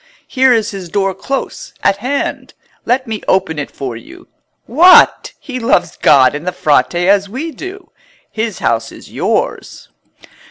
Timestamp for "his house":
8.31-8.91